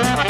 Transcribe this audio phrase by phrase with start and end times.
[0.00, 0.29] Bisa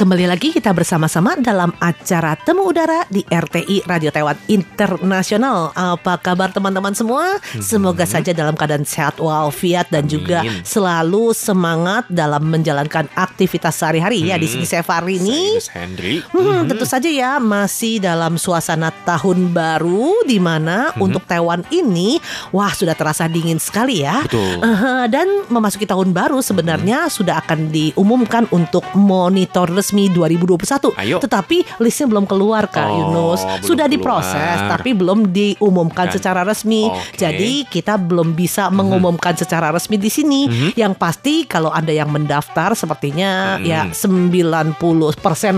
[0.00, 5.76] Kembali lagi kita bersama-sama dalam acara Temu Udara di RTI Radio Taiwan Internasional.
[5.76, 7.36] Apa kabar teman-teman semua?
[7.60, 14.40] Semoga saja dalam keadaan sehat walafiat dan juga selalu semangat dalam menjalankan aktivitas sehari-hari ya.
[14.40, 15.60] Di sini saya Fahri ini.
[15.60, 16.24] Saya Hendri.
[16.32, 22.16] Hmm, tentu saja ya masih dalam suasana tahun baru di mana untuk Taiwan ini
[22.56, 24.24] wah sudah terasa dingin sekali ya.
[24.24, 24.64] Betul.
[25.12, 30.94] Dan memasuki tahun baru sebenarnya sudah akan diumumkan untuk monitor resmi 2021.
[30.94, 31.18] Ayo.
[31.18, 33.40] Tetapi listnya belum keluar Kak Oh, Yunus.
[33.60, 33.88] Sudah keluar.
[33.90, 36.14] diproses tapi belum diumumkan Kan.
[36.14, 36.86] secara resmi.
[36.86, 37.16] Oke.
[37.16, 40.40] Jadi kita belum bisa mengumumkan secara resmi di sini.
[40.72, 43.64] Yang pasti kalau ada yang mendaftar sepertinya Mhm.
[43.64, 44.76] ya 90%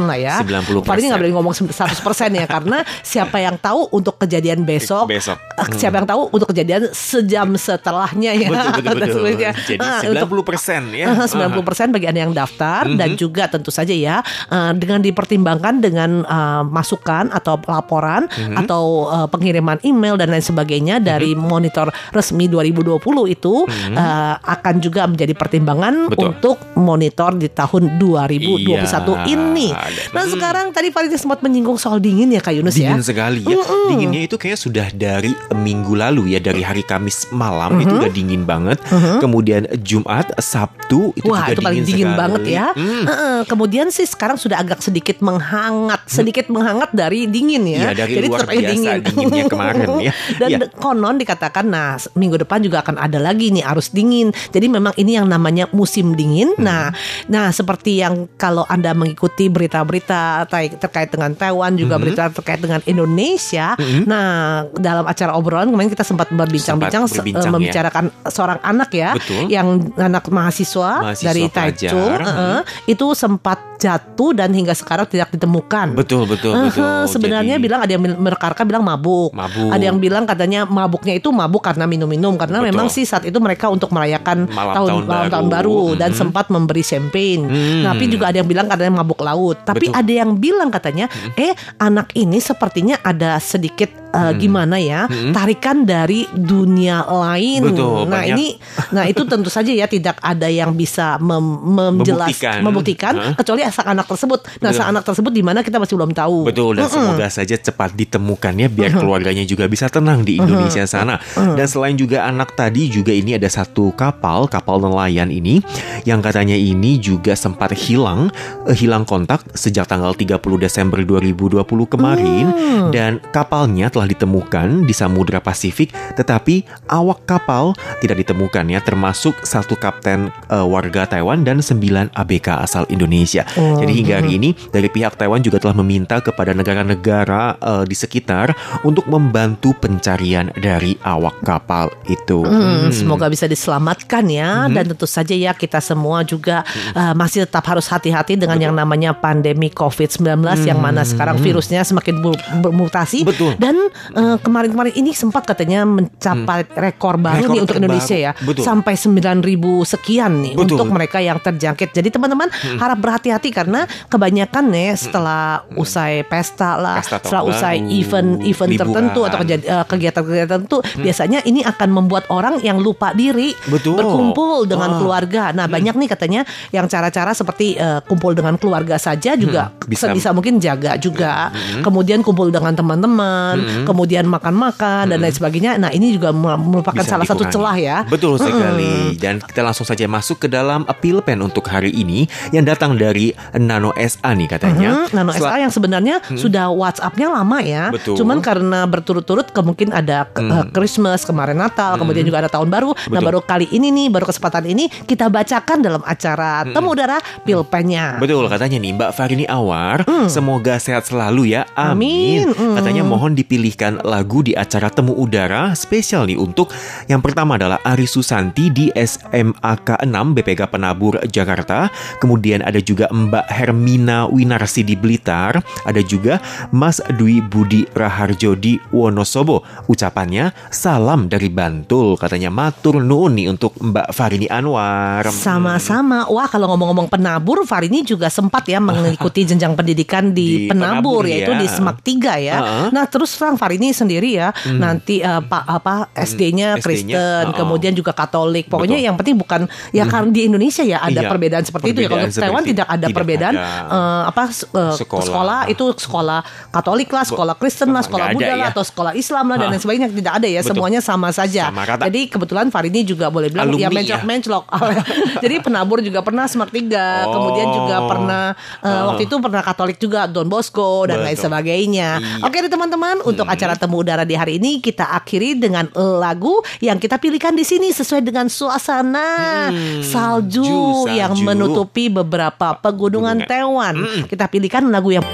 [0.00, 0.36] lah ya.
[0.38, 0.86] 90%.
[0.86, 5.38] Paling nggak boleh ngomong 100% ya karena siapa yang tahu untuk kejadian besok, Besok.
[5.64, 8.48] Eh, siapa yang tahu untuk kejadian sejam setelahnya ya.
[8.48, 9.22] Betul, betul, Dan betul.
[9.62, 11.06] Jadi Ah, 90 untuk- persen ya.
[11.08, 13.19] Eh, 90% bagi Anda yang daftar dan Mhm.
[13.19, 18.56] juga tentu saja ya eh, dengan dipertimbangkan dengan eh, masukan atau laporan Mhm.
[18.58, 25.04] atau eh, pengiriman email dan lain sebagainya dari monitor resmi 2020 itu eh, akan juga
[25.04, 26.10] menjadi pertimbangan Mhm.
[26.10, 26.26] Betul.
[26.28, 29.28] untuk monitor di tahun 2021 Iya.
[29.28, 29.69] ini.
[30.12, 30.30] Nah, Hmm.
[30.30, 32.91] sekarang tadi Farid sempat menyinggung soal dingin ya Kak Yunus ya.
[32.91, 33.56] Dingin sekali ya.
[33.86, 38.42] Dinginnya itu kayaknya sudah dari minggu lalu ya, dari hari Kamis malam itu udah dingin
[38.42, 38.81] banget.
[39.19, 42.20] Kemudian Jumat, Sabtu itu Wah juga itu paling dingin sekali.
[42.20, 42.67] banget ya.
[42.72, 43.04] Hmm.
[43.04, 47.91] Heeh, kemudian sih sekarang sudah agak sedikit menghangat, sedikit menghangat dari dingin ya.
[47.91, 50.12] Iya, dari Jadi luar biasa dinginnya kemarin ya.
[50.41, 50.66] Dan Iya.
[50.75, 54.31] konon dikatakan, nah minggu depan juga akan ada lagi nih arus dingin.
[54.50, 56.53] Jadi memang ini yang namanya musim dingin.
[56.56, 56.65] Hmm.
[56.65, 56.84] Nah,
[57.26, 60.44] nah seperti yang kalau anda mengikuti berita-berita
[60.78, 62.03] terkait dengan Taiwan juga Hmm.
[62.03, 63.75] berita terkait dengan Indonesia.
[64.05, 64.26] Nah
[64.75, 67.50] dalam acara obrolan kemarin kita sempat berbincang-bincang berbincang, ya.
[67.50, 69.48] membicarakan seorang anak ya, Betul.
[69.48, 71.43] yang anak mahasiswa, Mahasiswa dari.
[71.48, 75.93] Taichung eh, itu sempat jatuh dan hingga sekarang tidak ditemukan.
[75.93, 76.87] Betul, betul, betul.
[77.12, 79.34] sebenarnya Jadi- bilang ada yang merekarkan bilang mabuk.
[79.34, 79.69] Mabuk.
[79.69, 82.69] Ada yang bilang katanya mabuknya itu mabuk karena minum-minum karena Betul.
[82.70, 85.32] memang sih saat itu mereka untuk merayakan Malam tahun tahun malam baru.
[85.32, 86.19] tahun baru dan Mhm.
[86.19, 87.43] sempat memberi champagne.
[87.43, 87.82] Hmm.
[87.84, 89.56] Tapi juga ada yang bilang katanya mabuk laut.
[89.62, 89.99] Tapi Betul.
[89.99, 96.25] ada yang bilang katanya eh anak ini sepertinya ada sedikit eh, gimana ya tarikan dari
[96.28, 97.73] dunia lain.
[97.73, 98.37] Betul, nah banyak.
[98.37, 98.47] ini
[98.93, 102.59] nah itu tentu saja ya tidak ada yang bisa mem- menjelas Membuktikan.
[102.62, 103.34] membuktikan Hah?
[103.34, 104.41] kecuali sang anak tersebut.
[104.61, 104.77] Nah Betul.
[104.77, 106.45] sang anak tersebut di mana kita masih belum tahu.
[106.45, 111.17] Betul dan semoga saja cepat ditemukannya biar keluarganya juga bisa tenang di Indonesia sana.
[111.34, 115.65] Dan selain juga anak tadi juga ini ada satu kapal kapal nelayan ini
[116.05, 118.29] yang katanya ini juga sempat hilang
[118.67, 122.44] eh, hilang kontak sejak tanggal 30 Desember 2020 kemarin
[122.91, 129.78] dan kapalnya telah ditemukan di Samudra Pasifik tetapi awak kapal tidak ditemukan ya termasuk satu
[129.78, 133.46] kapten eh, warga Taiwan dan 9 ABK asal Indonesia.
[133.56, 137.96] Oh, Jadi hingga hari ini dari pihak Taiwan juga telah meminta kepada negara-negara eh, di
[137.96, 142.42] sekitar untuk membantu pencarian dari awak kapal itu.
[142.44, 146.64] Hmm, Semoga bisa diselamatkan ya dan tentu saja ya kita semua juga
[146.94, 152.20] uh, masih tetap harus hati-hati dengan yang namanya pandemi COVID-19 yang mana sekarang virusnya semakin
[152.22, 153.24] ber- bermutasi.
[153.26, 153.54] Betul.
[153.60, 153.76] dan
[154.12, 157.82] uh, kemarin-kemarin ini sempat katanya mencapai rekor baru Rekor nih untuk terbaru.
[157.92, 158.62] Indonesia ya Betul.
[158.64, 160.76] sampai 9000 sekian nih Betul.
[160.78, 161.92] untuk mereka yang terjangkit.
[161.92, 165.42] Jadi teman-teman harap berhati-hati karena kebanyakan nih setelah
[165.75, 171.61] usai pesta lah, Pesta setelah usai event-event tertentu atau kejadian eh, kegiatan-kegiatan tertentu biasanya ini
[171.62, 173.99] akan membuat orang yang lupa diri Betul.
[173.99, 174.99] berkumpul dengan Ah.
[174.99, 175.43] keluarga.
[175.52, 176.40] Nah, banyak nih katanya
[176.70, 180.08] yang cara-cara seperti eh, kumpul dengan keluarga saja juga Bisa.
[180.08, 181.49] sebisa mungkin jaga juga.
[181.81, 185.76] Kemudian kumpul dengan teman-teman, kemudian makan-makan dan lain sebagainya.
[185.76, 187.55] Nah, ini juga merupakan Bisa salah satu dikurangi.
[187.55, 187.96] celah ya.
[188.05, 189.17] Betul sekali.
[189.17, 193.90] Dan kita langsung saja masuk ke dalam Pilpen untuk hari ini yang datang dari Nano
[193.93, 195.05] SA nih katanya.
[195.05, 197.90] Hmm, Nano Sel- SA yang sebenarnya sudah WhatsApp-nya lama ya.
[197.90, 198.14] Betul.
[198.14, 202.94] Cuman karena berturut-turut kemungkin ada eh, Christmas, kemarin Natal, kemudian juga ada tahun baru.
[203.08, 203.26] Nah, Betul.
[203.26, 208.17] baru kali ini nih, baru kesempatan ini kita bacakan dalam acara Temu Udara Pilpennya.
[208.17, 212.44] Betul katanya nih Mbak Farini Awar Semoga sehat selalu ya Amin.
[212.44, 212.75] Amin, Mm.
[212.76, 216.69] Katanya mohon dipilih memilihkan lagu di acara temu udara spesial nih untuk
[217.08, 221.88] yang pertama adalah Ari Susanti di SMAK 6 BPK Penabur Jakarta.
[222.20, 225.64] Kemudian ada juga Mbak Hermina Winarsi di Blitar.
[225.88, 226.36] Ada juga
[226.69, 229.64] Mas Dwi Budi Raharjo di Wonosobo.
[229.88, 235.24] Ucapannya salam dari Bantul katanya matur nuun nih untuk Mbak Farini Anwar.
[235.32, 236.28] Sama-sama.
[236.28, 241.32] Wah, kalau ngomong-ngomong penabur, Farini juga sempat ya mengikuti jenjang pendidikan di, Di penabur, penabur,
[241.32, 241.60] yaitu ya.
[241.60, 242.56] di Semak 3 ya.
[242.60, 242.88] Uh-uh.
[242.92, 247.55] Nah, terus terang Farini sendiri ya, nanti eh, Pak apa SD-nya SD-nya, Kristen, uh-uh.
[247.55, 248.67] kemudian juga Katolik.
[248.67, 249.06] Pokoknya Betul.
[249.06, 249.61] yang penting bukan
[249.91, 252.09] ya karena di Indonesia ya ada Iya, perbedaan seperti itu ya.
[252.09, 253.70] Kalau perbedaan di Taiwan tidak ada tidak perbedaan ada.
[253.87, 255.25] eh, apa eh, Sekolah.
[255.25, 255.61] sekolah.
[255.69, 258.75] itu sekolah Katolik lah, sekolah Kristen lah, sekolah Buddha lah ya.
[258.75, 260.61] atau sekolah Islam lah dan lain sebagainya tidak ada ya.
[260.61, 260.70] Betul.
[260.75, 261.70] Semuanya sama saja.
[261.70, 261.85] Sama.
[261.87, 264.19] Jadi kebetulan Farini juga boleh bilang ya Alumni ya.
[264.19, 264.65] menclok-menclok.
[265.44, 266.81] Jadi penabur juga pernah Semak 3,
[267.23, 267.31] Oh.
[267.31, 268.44] kemudian juga pernah
[268.81, 271.44] eh, waktu itu pernah Katolik juga Don Bosco dan lain Betul.
[271.47, 272.08] sebagainya.
[272.19, 272.43] Iya.
[272.43, 277.18] Oke teman-teman, untuk acara temu udara di hari ini kita akhiri dengan lagu yang kita
[277.18, 279.69] pilihkan di sini sesuai dengan suasana
[280.04, 281.45] salju, ju, yang salju.
[281.45, 283.48] menutupi beberapa pegunungan Gunungan.
[283.48, 283.95] Taiwan.
[284.27, 285.25] Kita pilihkan lagu yang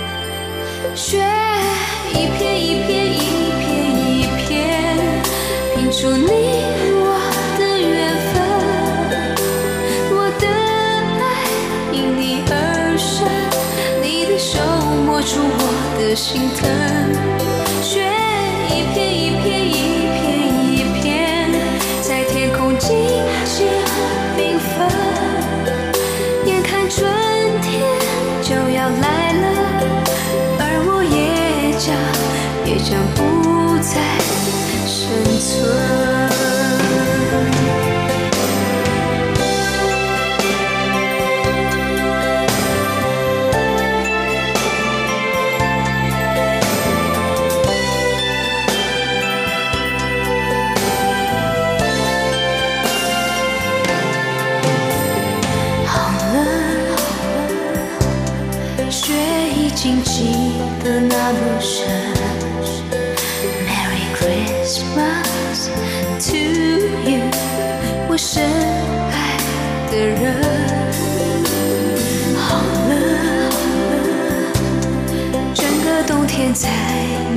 [0.94, 1.18] 雪
[2.14, 3.68] 一片一片一片
[3.98, 4.54] 一片，
[5.74, 6.30] 拼出你
[7.02, 7.18] 我
[7.58, 8.36] 的缘分。
[10.14, 10.46] 我的
[11.18, 11.24] 爱
[11.92, 12.54] 因你而
[12.98, 13.25] 生，
[14.02, 14.60] 你的手
[15.06, 15.62] 摸出我
[15.98, 17.37] 的心疼。
[19.03, 19.73] 一片一
[20.15, 21.03] 片一片一片
[22.03, 22.97] 在天空倾
[23.45, 23.65] 斜
[24.37, 24.89] 缤纷，
[26.47, 27.11] 眼看春
[27.62, 27.83] 天
[28.43, 29.45] 就要来了，
[30.59, 31.87] 而我也将
[32.67, 33.19] 也将不
[33.83, 34.28] 再。
[58.91, 59.13] 雪
[59.55, 60.53] 已经积
[60.83, 61.87] 得那么深。
[63.67, 65.69] Merry Christmas
[66.27, 66.37] to
[67.09, 67.23] you，
[68.09, 68.43] 我深
[69.11, 69.13] 爱
[69.91, 70.21] 的人。
[72.37, 72.41] 好
[72.89, 72.91] 了，
[75.55, 76.69] 整个冬天在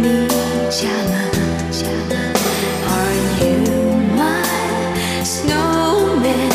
[0.02, 0.28] 你
[0.70, 1.12] 家门。
[2.88, 3.52] Are you
[4.16, 4.22] my
[5.26, 6.54] snowman？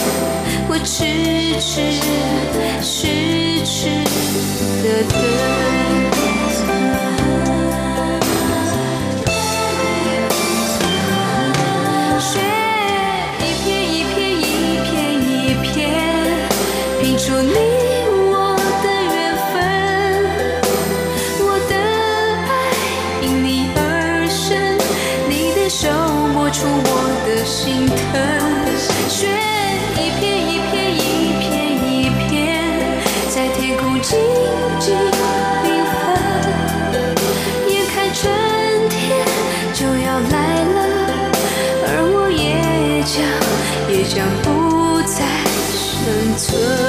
[0.68, 0.94] 我痴
[1.60, 1.70] 痴
[2.80, 3.35] 痴
[4.86, 5.75] 的等。
[46.38, 46.85] 存。